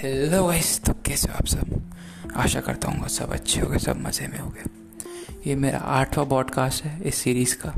[0.00, 1.92] Hello guys तो कैसे हो आप सब?
[2.36, 4.62] आशा करता हूँ सब अच्छे हो गए सब मज़े में हो गए
[5.46, 7.74] ये मेरा आठवां पॉडकास्ट है इस सीरीज़ का।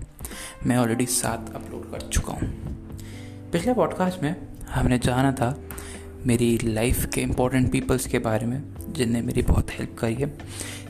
[0.67, 2.49] मैं ऑलरेडी सात अपलोड कर चुका हूँ।
[3.53, 4.37] पिछले पॉडकास्ट में
[4.69, 5.61] हमने जाना था
[6.27, 8.63] मेरी लाइफ के इम्पोर्टेंट पीपल्स के बारे में,
[8.93, 10.39] जिनने मेरी बहुत हेल्प करी है।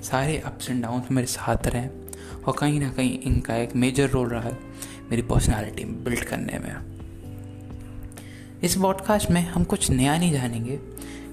[0.02, 1.88] सारे अप्स एंड डाउन मेरे साथ रहे
[2.46, 4.58] और कहीं ना कहीं इनका एक मेजर रोल रहा है
[5.10, 6.92] मेरी पर्सनालिटी बिल्ड करने में।
[8.62, 10.80] इस पॉडकास्ट में हम कुछ नया नहीं जानेंगे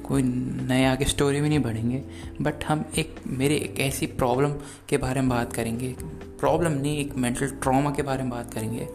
[0.10, 2.04] कोई नए आगे स्टोरी भी नहीं बढ़ेंगे
[2.42, 4.54] बट हम एक, मेरे एक ऐसी प्रॉब्लम
[4.90, 5.96] के बारे में बात करेंगे
[6.40, 8.88] प्रॉब्लम नहीं, एक मेंटल ट्रॉमा के बारे में बात करेंगे,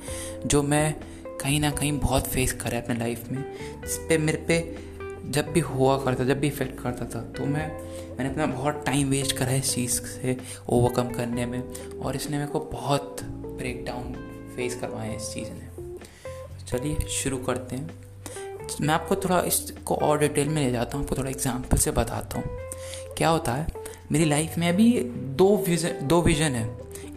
[0.46, 0.94] जो मैं
[1.40, 3.42] कहीं ना कहीं बहुत फेस करा अपने लाइफ में।
[3.80, 4.76] जिस पे मेरे पे
[5.30, 7.68] जब भी हुआ करता, जब भी इफ़ेक्ट करता था तो मैं,
[8.16, 10.36] मैंने अपना बहुत टाइम वेस्ट करा है इस चीज़ से
[10.68, 11.62] ओवरकम करने में,
[12.00, 14.12] और इसने मेरे को बहुत ब्रेक डाउन
[14.56, 15.68] फेस करवाया इस चीज़ ने।
[16.66, 18.03] चलिए शुरू करते हैं।
[18.80, 22.38] मैं आपको थोड़ा इसको और डिटेल में ले जाता हूँ, आपको थोड़ा एग्ज़ाम्पल से बताता
[22.38, 22.58] हूँ।
[23.16, 23.66] क्या होता है?
[24.12, 24.90] मेरी लाइफ में अभी
[25.36, 26.68] दो विज़न दो विज़न है।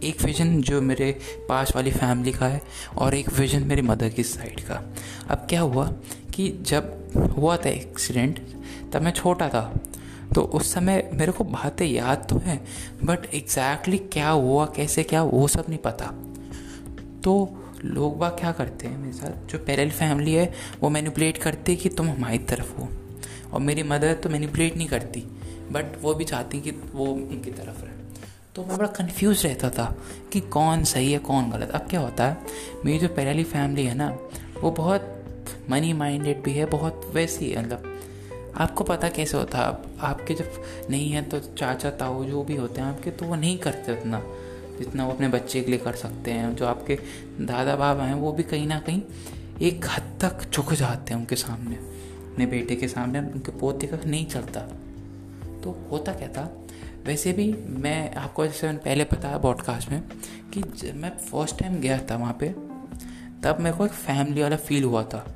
[0.04, 1.10] एक विज़न जो मेरे
[1.48, 2.60] पास वाली फैमिली का है
[2.98, 4.82] और एक विज़न मेरी मदर की साइड का।
[5.30, 5.86] अब क्या हुआ
[6.34, 8.40] कि जब हुआ था एक्सीडेंट
[8.92, 9.62] तब मैं छोटा था।
[10.34, 12.60] तो उस समय मेरे को बातें याद तो हैं
[13.04, 16.06] बट एग्जैक्टली क्या हुआ, कैसे क्या, वो सब नहीं पता।
[17.24, 17.34] तो
[17.84, 19.48] लोग बाग क्या करते हैं मेरे साथ?
[19.48, 22.88] जो पैरल फैमिली है वो मैनिपुलेट करते कि तुम हमारी तरफ़ हो।
[23.52, 25.20] और मेरी मदर तो मैनिपुलेट नहीं करती
[25.72, 27.96] बट वो भी चाहती कि वो उनकी तरफ़ रहे।
[28.54, 29.96] तो मैं बड़ा कन्फ्यूज़ रहता था
[30.32, 32.36] कि कौन सही है कौन गलत। अब क्या होता है
[32.84, 34.08] मेरी जो पैरली फैमिली है ना
[34.60, 35.14] वो बहुत
[35.70, 37.94] मनी माइंडेड भी है बहुत वैसी है मतलब।
[38.56, 42.56] आपको पता कैसे होता है आप, आपके जब नहीं है तो चाचा ताऊ जो भी
[42.56, 44.22] होते हैं आपके तो वो नहीं करते उतना।
[44.78, 46.98] जितना वो अपने बच्चे के लिए कर सकते हैं, जो आपके
[47.40, 49.02] दादा बाबा हैं, वो भी कहीं ना कहीं
[49.62, 51.74] एक हद तक झुक जाते हैं उनके सामने,
[52.32, 54.60] अपने बेटे के सामने, उनके पोते का नहीं चलता।
[55.64, 56.66] तो होता क्या था?
[57.04, 60.02] वैसे भी मैं आपको जैसे मैंने पहले बताया पॉडकास्ट में
[60.54, 62.48] कि जब मैं फ़र्स्ट टाइम गया था वहाँ पे,
[63.42, 65.34] तब मेरे को एक फैमिली वाला फील हुआ था।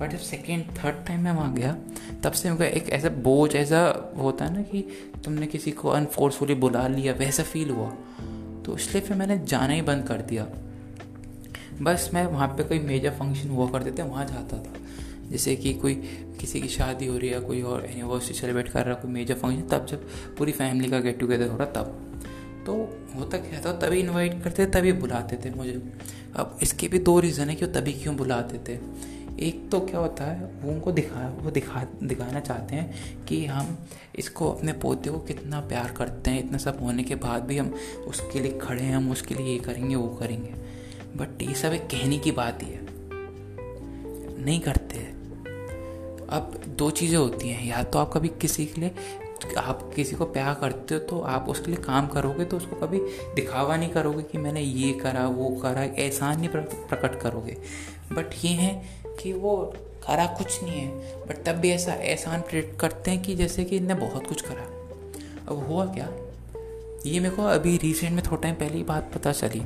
[0.00, 1.76] बट जब सेकेंड थर्ड टाइम मैं वहाँ गया,
[2.24, 4.88] तब से मेरे एक ऐसा बोझ, ऐसा होता है ना कि
[5.24, 7.92] तुमने किसी को अनफोर्सफुली बुला लिया, वैसा फील हुआ।
[8.70, 10.46] तो इसलिए फिर मैंने जाना ही बंद कर दिया।
[11.82, 14.72] बस मैं वहाँ पे कोई मेजर फ़ंक्शन हुआ करते थे, वहाँ जाता था।
[15.30, 15.94] जैसे कि कोई
[16.40, 19.34] किसी की शादी हो रही है कोई और एनिवर्सरी सेलिब्रेट कर रहा है, कोई मेजर
[19.34, 20.06] फ़ंक्शन तब जब
[20.38, 22.22] पूरी फैमिली का गेट टुगेदर हो रहा तब।
[22.66, 22.74] तो
[23.16, 25.80] होता क्या था, तभी इनवाइट करते तभी बुलाते थे मुझे।
[26.36, 28.78] अब इसके भी दो रीज़न है कि वो तभी क्यों बुलाते थे।
[29.42, 33.78] एक तो क्या होता है, वो उनको दिखा, वो दिखा, दिखाना चाहते हैं कि हम
[34.16, 37.74] इसको अपने पोते को कितना प्यार करते हैं। इतना सब होने के बाद भी हम
[38.06, 40.54] उसके लिए खड़े हैं, हम उसके लिए ये करेंगे, वो करेंगे।
[41.16, 42.80] बट ये सब एक कहने की बात ही है।
[44.44, 44.98] नहीं करते।
[46.30, 48.90] अब दो चीज़ें होती हैं। या तो आप कभी किसी के लिए
[49.58, 52.98] आप किसी को प्यार करते हो तो आप उसके लिए काम करोगे तो उसको कभी
[53.34, 57.56] दिखावा नहीं करोगे कि मैंने ये करा, वो करा, एहसान नहीं प्रकट करोगे।
[58.12, 58.82] बट ये है
[59.22, 59.56] कि वो
[60.06, 60.88] करा कुछ नहीं है।
[61.20, 64.66] बट तब भी ऐसा एहसान प्रेट करते हैं कि जैसे कि इनने बहुत कुछ करा।
[65.48, 66.08] अब हुआ क्या?
[67.06, 69.62] ये मेरे को अभी रिसेंट में थोड़ा टाइम पहले ही बात पता चली।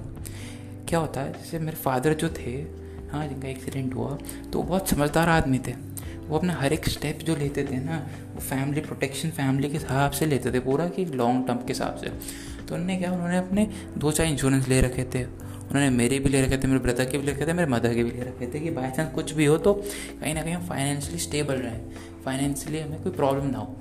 [0.88, 4.16] क्या होता है, जैसे मेरे फादर जो थे हाँ जिनका एक्सीडेंट हुआ
[4.52, 5.72] तो बहुत समझदार आदमी थे।
[6.28, 7.96] वो अपना हर एक स्टेप जो लेते थे ना,
[8.34, 11.96] वो फैमिली प्रोटेक्शन फैमिली के हिसाब से लेते थे, पूरा कि लॉन्ग टर्म के हिसाब
[11.96, 12.10] से।
[12.66, 13.68] तो उन्होंने क्या, उन्होंने अपने
[13.98, 17.18] दो चार इंश्योरेंस ले रखे थे। उन्होंने मेरे भी ले रखे थे, मेरे ब्रदर के
[17.18, 19.32] भी ले रखे थे, मेरे मदर के भी ले रखे थे कि बाई चांस कुछ
[19.32, 21.80] भी हो तो कहीं ना कहीं हम फाइनेंशियली स्टेबल रहें।
[22.24, 23.76] फाइनेंशियली हमें कोई प्रॉब्लम ना हो।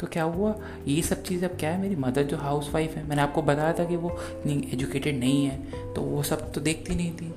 [0.00, 0.54] तो क्या हुआ?
[0.86, 1.80] ये सब चीज़ अब क्या है?
[1.80, 5.44] मेरी मदर जो हाउस वाइफ है, मैंने आपको बताया था कि वो इतनी एजुकेटेड नहीं
[5.44, 7.30] है तो वो सब तो देखती नहीं थी।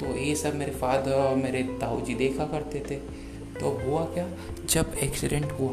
[0.00, 3.29] तो ये सब मेरे फादर और मेरे ताऊ जी देखा करते थे।
[3.60, 4.26] तो हुआ क्या?
[4.66, 5.72] जब एक्सीडेंट हुआ,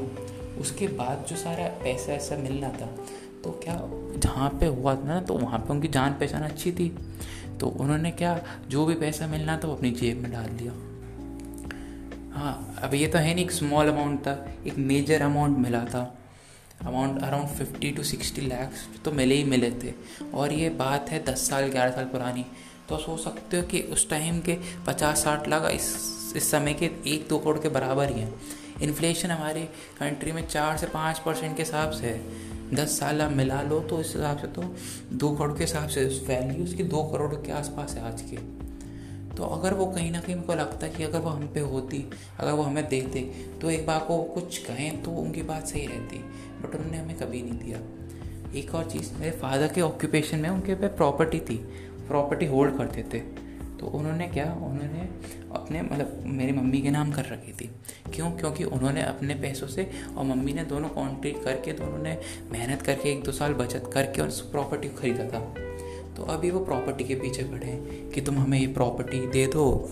[0.61, 2.85] उसके बाद जो सारा पैसा ऐसा मिलना था
[3.43, 3.79] तो क्या
[4.17, 6.87] जहाँ पे हुआ था ना तो वहाँ पे उनकी जान पहचान अच्छी थी।
[7.59, 8.39] तो उन्होंने क्या,
[8.69, 10.71] जो भी पैसा मिलना था वो अपनी जेब में डाल दिया।
[12.33, 14.33] हाँ अब ये तो है नहीं एक स्मॉल अमाउंट था,
[14.67, 16.03] एक मेजर अमाउंट मिला था।
[16.81, 19.93] Amount around fifty to sixty lakhs तो मिले ही मिले थे।
[20.33, 22.45] और ये बात है दस साल, ग्यारह साल पुरानी।
[22.89, 24.57] तो सोच सकते हो कि उस टाइम के
[24.87, 25.95] पचास साठ लाख इस
[26.35, 28.33] इस समय के एक दो करोड़ के बराबर ही हैं।
[28.81, 29.61] इन्फ्लेशन हमारे
[29.99, 33.79] कंट्री में चार से पाँच परसेंट के हिसाब से है। दस साल आप मिला लो
[33.79, 34.63] तो इस हिसाब से तो
[35.13, 38.37] दो करोड़ के हिसाब से वैल्यू उसकी दो करोड़ के आसपास है आज की।
[39.35, 41.59] तो अगर वो कहीं ना कहीं मेरे को लगता है कि अगर वो हम पे
[41.59, 42.03] होती,
[42.39, 43.21] अगर वो हमें देते
[43.61, 46.17] तो एक बार को कुछ कहें तो उनकी बात सही रहती
[46.61, 47.79] बट उन्होंने हमें कभी नहीं दिया।
[48.59, 51.57] एक और चीज़, मेरे फादर के ऑक्यूपेशन में उनके पे प्रॉपर्टी थी।
[52.07, 53.19] प्रॉपर्टी होल्ड करते थे
[53.77, 54.45] तो उन्होंने क्या?
[54.45, 55.01] उन्होंने
[55.55, 57.69] अपने मतलब मेरी मम्मी के नाम कर रखी थी।
[58.13, 58.29] क्यों?
[58.31, 62.17] क्योंकि उन्होंने अपने पैसों से और मम्मी ने दोनों कॉन्ट्रीट करके दोनों ने
[62.51, 65.39] मेहनत करके एक दो साल बचत करके उस प्रॉपर्टी को खरीदा था।
[66.17, 69.89] तो अभी वो प्रॉपर्टी के पीछे पड़े हैं कि तुम हमें ये प्रॉपर्टी दे दो,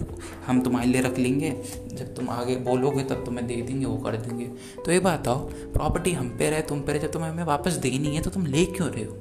[0.47, 1.51] हम तुम्हारे लिए रख लेंगे।
[1.93, 4.45] जब तुम आगे बोलोगे, तब तुम्हें दे देंगे, वो कर देंगे।
[4.85, 7.73] तो ये बात आओ प्रॉपर्टी हम पे रहे, तुम पे रहे, जब तुम्हें हमें वापस
[7.77, 9.17] देनी है तो तुम ले क्यों रहे हो?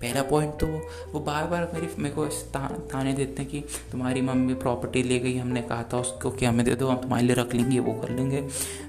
[0.00, 0.66] पहला पॉइंट तो
[1.12, 2.26] वो बार बार मेरी मेरे को
[2.86, 3.60] ताने देते हैं कि
[3.92, 7.24] तुम्हारी मम्मी प्रॉपर्टी ले गई, हमने कहा था उसको कि हमें दे दो, हम तुम्हारे
[7.24, 8.42] लिए रख लेंगे, वो कर लेंगे।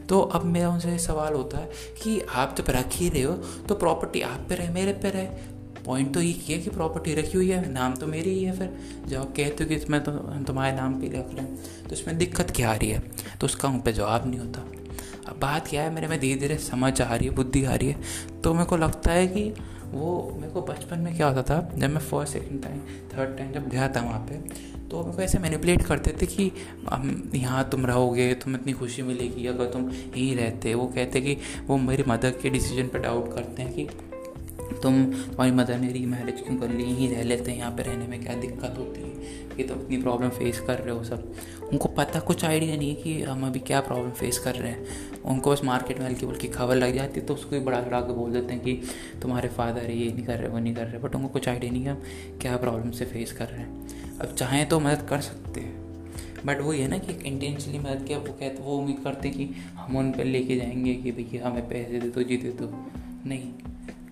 [0.10, 1.70] तो अब मेरा उनसे सवाल होता है
[2.02, 3.34] कि आप जब रख ही रहे हो
[3.68, 5.26] तो प्रॉपर्टी आप पे रहे, मेरे पे रहे?
[5.86, 8.70] पॉइंट तो ये किया कि प्रॉपर्टी रखी हुई है, नाम तो मेरी ही है फिर।
[9.08, 12.18] जब आप कहते हो कि इसमें तो हम तुम्हारे नाम पे रख हैं तो इसमें
[12.18, 13.00] दिक्कत क्या आ रही है?
[13.40, 14.66] तो उसका उन पर जवाब नहीं होता।
[15.28, 17.88] अब बात क्या है मेरे में धीरे धीरे समझ आ रही है, बुद्धि आ रही
[17.88, 19.54] है। तो मेरे को लगता है कि
[19.92, 22.80] वो मेरे को बचपन में क्या होता था, जब मैं first second time
[23.10, 24.38] third time जब गया था वहाँ पे
[24.90, 26.52] तो मेरे को ऐसे मैनिपुलेट करते थे कि
[27.38, 31.78] यहाँ तुम रहोगे तुम्हें इतनी खुशी मिलेगी, अगर तुम यहीं रहते। वो कहते कि, वो
[31.80, 33.88] मेरी मदर के डिसीज़न पर डाउट करते हैं कि
[34.84, 36.84] तुम तुम्हारी मदर ने री मैरिज क्यों कर ली?
[36.84, 39.12] यहीं रह लेते हैं, यहाँ पे रहने में क्या दिक्कत होती है?
[39.58, 41.34] कि तुम इतनी प्रॉब्लम फेस कर रहे हो सब।
[41.72, 44.86] उनको पता कुछ आइडिया नहीं है कि हम अभी क्या प्रॉब्लम फेस कर रहे हैं।
[45.26, 48.00] उनको बस मार्केट में हल्की बुल्की खबर लग जाती है तो उसको भी बड़ा चढ़ा
[48.00, 48.82] के बोल देते हैं कि
[49.22, 51.84] तुम्हारे फादर ये नहीं कर रहे, वो नहीं कर रहे। बट उनको कुछ आइडिया नहीं
[51.84, 52.02] है हम
[52.42, 53.88] क्या प्रॉब्लम से फेस कर रहे हैं।
[54.18, 55.82] अब चाहें तो मदद कर सकते हैं।
[56.46, 59.98] बट वो ये ना कि इंटेंशनली मदद किया वो कहते, वो उम्मीद करते कि हम
[59.98, 62.92] उन पर लेके जाएँगे कि भैया हमें पैसे दे दो जीते दो।
[63.26, 63.54] नहीं।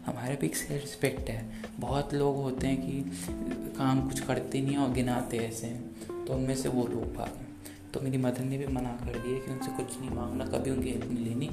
[0.09, 4.77] हमारे भी एक सेल्फ रिस्पेक्ट है। बहुत लोग होते हैं कि काम कुछ करते नहीं
[4.77, 5.67] और गिनाते ऐसे।
[6.07, 7.37] तो उनमें से वो लोग भाग
[7.93, 10.89] तो मेरी मदर ने भी मना कर दिया कि उनसे कुछ नहीं मांगना, कभी उनकी
[10.89, 11.49] हेल्प नहीं। लेनी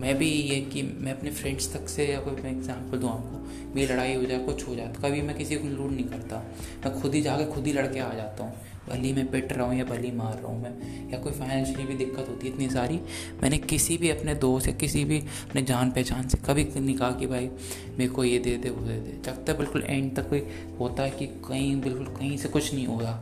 [0.00, 3.38] मैं भी ये कि मैं अपने फ्रेंड्स तक से या कोई मैं एग्ज़ाम्पल दूँ आपको,
[3.74, 6.36] मेरी लड़ाई हो जाए, कुछ हो जाए कभी मैं किसी को लूट नहीं करता।
[6.84, 8.52] मैं खुद ही जाके खुद ही लड़के आ जाता हूँ।
[8.88, 11.94] भली मैं पिट रहा हूँ या भली मार रहा हूँ मैं, या कोई फाइनेंशियली भी
[11.94, 13.00] दिक्कत होती है इतनी सारी,
[13.42, 17.10] मैंने किसी भी अपने दोस्त या किसी भी अपने जान पहचान से कभी नहीं कहा
[17.12, 17.50] कि भाई,
[17.98, 20.42] मेरे को ये दे दे, वो दे दे। जब तक बिल्कुल एंड तक कोई
[20.80, 23.12] होता है कि कहीं बिल्कुल कहीं से कुछ नहीं होगा,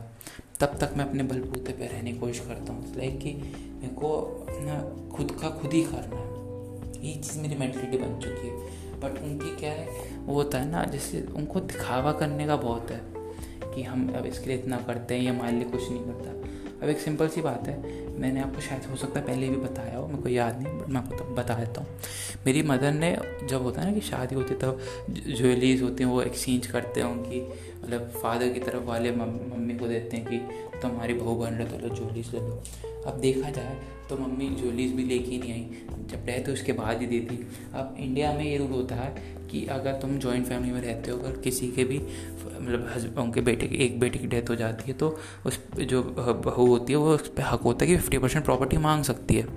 [0.61, 4.17] तब तक मैं अपने बलबूते पर रहने की कोशिश करता हूँ। लाइक कि मेरे को
[4.47, 4.81] अपना
[5.15, 6.48] खुद का खुद ही करना है।
[7.03, 9.87] ये चीज़ मेरी मेंटलिटी बन चुकी है। बट उनकी क्या है,
[10.25, 13.01] वो होता है ना, जैसे उनको दिखावा करने का बहुत है
[13.75, 16.37] कि हम अब इसके लिए इतना करते हैं, ये हमारे लिए कुछ नहीं करता।
[16.83, 17.77] अब एक सिंपल सी बात है,
[18.19, 20.89] मैंने आपको शायद, हो सकता है पहले भी बताया हो, मेरे को याद नहीं बट
[20.89, 21.99] मैं आपको बता देता हूँ।
[22.45, 23.17] मेरी मदर ने
[23.49, 24.79] जब होता है ना कि शादी होती तब
[25.09, 27.41] ज्वेलरीज होती हैं, वो एक्सचेंज करते हैं उनकी
[27.83, 30.37] मतलब फादर की तरफ़ वाले मम्मी को देते हैं कि
[30.81, 32.61] तुम्हारी बहू बन रहे तो लो ज्वेलरीज ले लो।
[33.05, 33.77] अब देखा जाए
[34.09, 37.37] तो मम्मी ज्वेलरीज भी लेके नहीं आई। जब डेथ तो उसके बाद ही दी थी
[37.73, 41.17] अब इंडिया में ये रूल होता है कि अगर तुम जॉइंट फैमिली में रहते हो,
[41.17, 44.97] अगर किसी के भी मतलब उनके बेटे की, एक बेटे की डेथ हो जाती है
[44.97, 45.09] तो
[45.45, 46.01] उस जो
[46.45, 49.35] बहू होती है, वो उस पर हक होता है कि फिफ्टी परसेंट प्रॉपर्टी मांग सकती
[49.35, 49.47] है।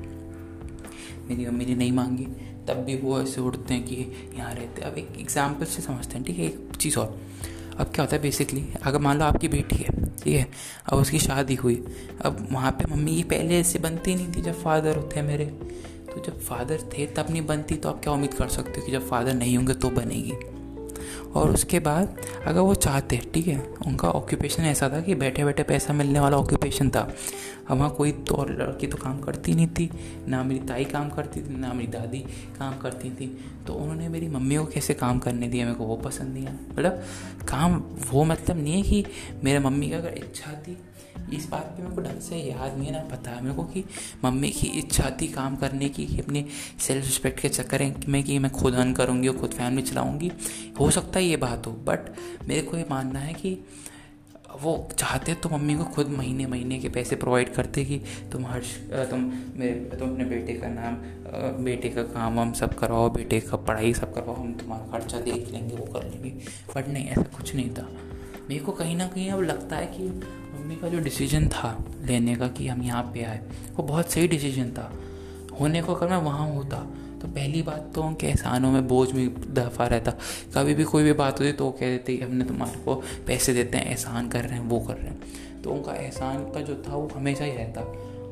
[1.28, 2.26] मेरी मम्मी ने नहीं मांगी।
[2.68, 3.94] तब भी वो ऐसे उठते हैं कि
[4.36, 6.44] यहाँ रहते हैं। अब एक एग्ज़ाम्पल से समझते हैं, ठीक है?
[6.44, 7.16] एक चीज़ और।
[7.72, 10.46] अब क्या होता है बेसिकली अगर मान लो आपकी बेटी है, ठीक है,
[10.86, 11.74] अब उसकी शादी हुई,
[12.24, 15.44] अब वहाँ पे मम्मी की पहले ऐसे बनती नहीं थी, जब फादर होते मेरे
[16.12, 18.92] तो जब फादर थे, तब नहीं बनती तो आप क्या उम्मीद कर सकते हो कि
[18.92, 20.32] जब फादर नहीं होंगे तो बनेगी?
[21.34, 22.16] और उसके बाद
[22.46, 26.36] अगर वो चाहते, ठीक है, उनका ऑक्यूपेशन ऐसा था कि बैठे बैठे पैसा मिलने वाला
[26.36, 27.08] ऑक्यूपेशन था।
[27.70, 29.88] वहाँ कोई तो लड़की तो काम करती नहीं थी,
[30.28, 32.18] ना मेरी ताई काम करती थी, ना मेरी दादी
[32.58, 33.26] काम करती थी।
[33.66, 36.58] तो उन्होंने मेरी मम्मी को कैसे काम करने दिया, मेरे को वो पसंद नहीं आया।
[36.72, 37.02] मतलब
[37.48, 39.04] काम वो मतलब नहीं है कि
[39.44, 40.76] मेरे मम्मी का अगर इच्छा थी
[41.32, 43.64] इस बात पे मेरे को ढंग से याद नहीं है ना, पता है मेरे को
[43.64, 43.84] कि
[44.24, 46.44] मम्मी की इच्छा थी काम करने की, कि अपने
[46.80, 50.30] सेल्फ रिस्पेक्ट के चक्कर में, कि मैं खुद अर्न करूँगी और खुद फैमिली चलाऊँगी।
[50.80, 52.12] हो सकता है ये बात हो बट
[52.48, 53.58] मेरे को ये मानना है कि
[54.62, 58.00] वो चाहते तो मम्मी को खुद महीने महीने के पैसे प्रोवाइड करते कि
[58.32, 58.62] तुम हर
[59.10, 59.20] तुम
[59.56, 60.96] मेरे, तुम अपने बेटे का नाम
[61.64, 65.50] बेटे का काम हम सब करवाओ बेटे का पढ़ाई सब करवाओ, हम तुम्हारा खर्चा देख
[65.52, 66.30] लेंगे, वो कर लेंगे।
[66.76, 67.88] बट नहीं, ऐसा कुछ नहीं था।
[68.52, 71.68] मेरे को कहीं ना कहीं अब लगता है कि मम्मी का जो डिसीज़न था
[72.04, 73.40] लेने का कि हम यहाँ पे आए,
[73.76, 74.90] वो बहुत सही डिसीज़न था।
[75.60, 76.76] होने को अगर मैं वहाँ होता
[77.22, 80.10] तो पहली बात तो उनके एहसानों में बोझ में दफ़ा रहता।
[80.54, 82.94] कभी भी कोई भी बात होती तो वो कह देते हमने तुम्हारे को
[83.26, 86.60] पैसे देते हैं, एहसान कर रहे हैं, वो कर रहे हैं। तो उनका एहसान का
[86.60, 87.80] जो था वो हमेशा ही रहता।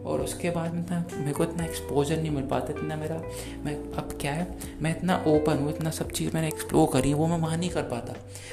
[0.05, 3.23] और उसके बाद में था, मेरे को इतना एक्सपोजर नहीं मिल पाता, इतना मेरा,
[3.65, 7.27] मैं, अब क्या है, मैं इतना ओपन हूँ, इतना सब चीज़ मैंने एक्सप्लोर करी, वो
[7.27, 8.13] मैं वहाँ नहीं कर पाता।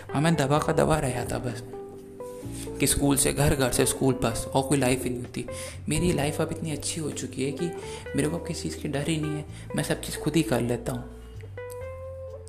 [0.10, 1.64] वहाँ मैं दबा का दबा रहा था बस,
[2.80, 5.46] कि स्कूल से, घर घर से स्कूल बस, और कोई लाइफ ही नहीं होती।
[5.90, 7.66] मेरी लाइफ अब इतनी अच्छी हो चुकी है कि
[8.16, 10.62] मेरे को किसी चीज़ की डर ही नहीं है, मैं सब चीज़ खुद ही कर
[10.62, 11.04] लेता हूँ।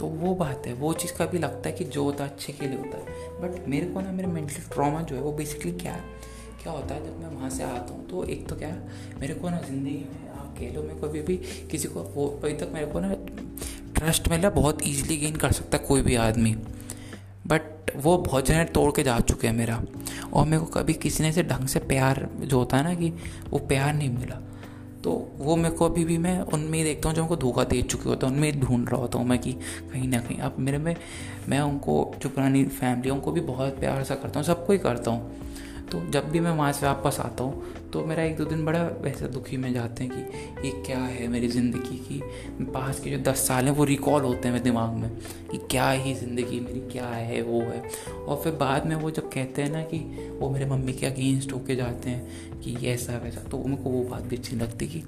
[0.00, 2.52] तो वो बात है, वो चीज़ का भी लगता है कि जो होता है, अच्छे
[2.52, 3.04] के लिए होता है।
[3.40, 6.37] बट मेरे को ना, मेरे मेंटल ट्रॉमा जो है, वो बेसिकली क्या है?
[6.62, 8.68] क्या होता है, जब मैं वहाँ से आता हूँ तो एक तो क्या
[9.20, 11.36] मेरे को ना ज़िंदगी में आप कह लो मैं कभी भी
[11.70, 13.14] किसी को अभी तक मेरे को ना
[13.94, 16.54] ट्रस्ट मिला, बहुत ईजिली गेन कर सकता है कोई भी आदमी।
[17.46, 19.80] बट वो बहुत जने तोड़ के जा चुके हैं मेरा।
[20.32, 23.12] और मेरे को कभी किसी ने से ढंग से प्यार, जो होता है ना कि
[23.50, 24.40] वो प्यार नहीं मिला।
[25.04, 28.08] तो वो मेरे को अभी भी मैं उनमें देखता हूँ, जो उनको धोखा दे चुके
[28.08, 30.94] होता है, उनमें ढूंढ रहा होता हूँ मैं कि कहीं ना कहीं। अब मेरे में,
[31.48, 35.10] मैं उनको, जो पुरानी फैमिली उनको भी बहुत प्यार सा करता हूँ, सबको ही करता
[35.10, 35.47] हूँ।
[35.92, 38.82] तो जब भी मैं वहाँ से वापस आता हूँ तो मेरा एक दो दिन बड़ा
[39.02, 42.20] वैसे दुखी में जाते हैं कि ये क्या है मेरी ज़िंदगी की?
[42.64, 45.10] पास के जो दस साल हैं, वो रिकॉल होते हैं मेरे दिमाग में
[45.50, 47.82] कि क्या ही ज़िंदगी मेरी, क्या है, वो है।
[48.18, 49.98] और फिर बाद में वो जब कहते हैं ना कि
[50.40, 54.22] वो मेरे मम्मी के अगेंस्ट होके जाते हैं कि ऐसा वैसा तो उनको वो बात
[54.22, 55.02] भी अच्छी लगती कि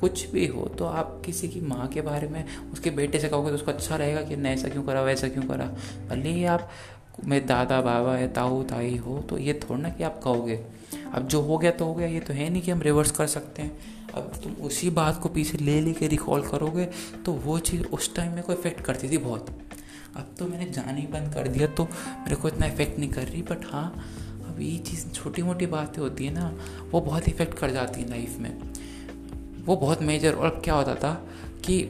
[0.00, 3.48] कुछ भी हो तो आप किसी की माँ के बारे में उसके बेटे से कहोगे
[3.48, 5.72] तो उसको अच्छा रहेगा कि नहीं, ऐसा क्यों करा, वैसा क्यों करा?
[6.08, 6.68] भले ही आप
[7.20, 10.60] मेरे दादा, बाबा है ताऊ, ताई हो तो ये थोड़ा ना कि आप कहोगे।
[11.14, 13.26] अब जो हो गया तो हो गया, ये तो है नहीं कि हम रिवर्स कर
[13.26, 16.84] सकते हैं। अब तुम उसी बात को पीछे ले लेके रिकॉल करोगे
[17.24, 19.46] तो वो चीज़ उस टाइम में को इफ़ेक्ट करती थी बहुत।
[20.16, 23.22] अब तो मैंने जाना ही बंद कर दिया तो मेरे को इतना इफ़ेक्ट नहीं कर
[23.22, 23.86] रही बट हाँ
[24.48, 26.52] अब ये चीज़ छोटी मोटी बातें होती है ना,
[26.90, 31.12] वो बहुत इफ़ेक्ट कर जाती है लाइफ में। वो बहुत मेजर और क्या होता था
[31.64, 31.82] कि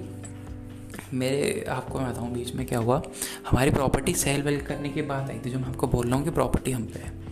[1.15, 3.03] मेरे आपको मैं बताऊँ बीच में क्या हुआ।
[3.49, 6.25] हमारी प्रॉपर्टी सेल वेल करने की बात आई थी, जो मैं आपको बोल रहा हूँ
[6.25, 7.23] कि प्रॉपर्टी हम पे है।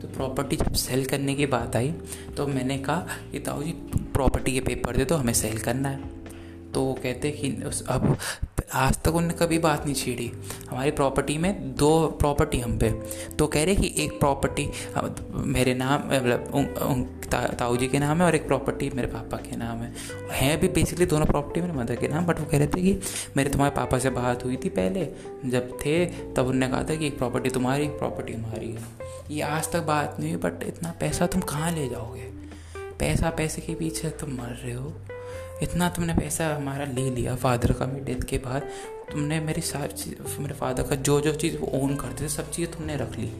[0.00, 1.92] तो प्रॉपर्टी जब सेल करने की बात आई
[2.36, 3.72] तो मैंने कहा कि ताऊ जी
[4.14, 6.12] प्रॉपर्टी के पेपर दे तो हमें सेल करना है।
[6.72, 7.48] तो वो कहते कि
[7.88, 8.16] अब
[8.74, 10.30] आज तक उनने कभी बात नहीं छेड़ी।
[10.70, 11.90] हमारी प्रॉपर्टी में दो
[12.20, 12.90] प्रॉपर्टी हम पे।
[13.38, 14.68] तो कह रहे कि एक प्रॉपर्टी
[15.46, 16.50] मेरे नाम मतलब
[17.40, 19.92] ताऊ जी के नाम है और एक प्रॉपर्टी मेरे पापा के नाम है।
[20.30, 23.00] हैं भी बेसिकली दोनों प्रॉपर्टी मेरे मदर के नाम बट वो कह रहे थे कि
[23.36, 25.08] मेरे तुम्हारे पापा से बात हुई थी पहले।
[25.50, 28.82] जब थे, तब उनने कहा था कि एक प्रॉपर्टी तुम्हारी, एक प्रॉपर्टी हमारी है।
[29.30, 32.22] ये आज तक बात नहीं हुई बट इतना पैसा तुम कहाँ ले जाओगे?
[32.98, 34.92] पैसा, पैसे के पीछे तुम मर रहे हो।
[35.62, 38.62] इतना तुमने पैसा हमारा ले लिया फादर का मेरी डेथ के बाद।
[39.12, 42.50] तुमने मेरी सारी चीज़, मेरे फादर का जो जो चीज़ वो ओन करते थे सब
[42.50, 43.32] चीज़ें तुमने रख ली।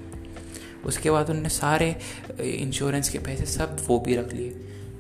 [0.87, 1.97] उसके बाद उनने सारे
[2.41, 4.51] इंश्योरेंस के पैसे सब वो भी रख लिए।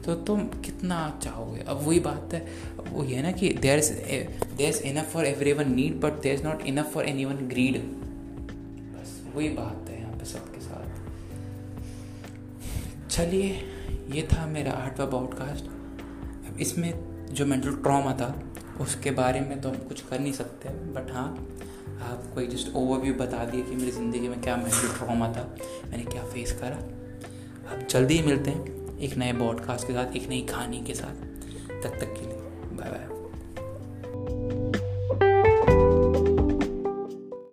[0.04, 1.60] तो तुम कितना चाहोगे?
[1.60, 2.46] अब वही बात है
[2.88, 6.42] वो ये ना कि there is there is enough for everyone need but there is
[6.44, 7.78] not enough for anyone greed
[8.94, 10.84] बस वही बात है यहाँ पे सबके साथ।
[13.08, 13.48] चलिए,
[14.12, 16.92] ये था मेरा आठवा पॉडकास्ट इसमें
[17.34, 18.28] जो मेंटल ट्रॉमा था,
[18.80, 21.28] उसके बारे में तो हम कुछ कर नहीं सकते बट हाँ
[22.02, 25.56] आपको एक जस्ट ओवरव्यू बता दिया कि मेरी ज़िंदगी में क्या मेंटल ट्रॉमा था,
[25.90, 26.76] मैंने क्या फेस करा।
[27.72, 31.24] आप जल्दी ही मिलते हैं एक नए पॉडकास्ट के साथ, एक नई कहानी के साथ।
[31.84, 32.33] तब तक के लिए।